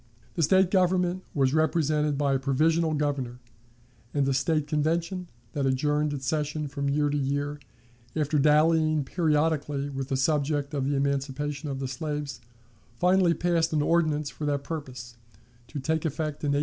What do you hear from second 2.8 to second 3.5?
Governor;